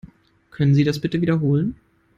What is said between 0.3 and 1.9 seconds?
Können Sie das bitte wiederholen?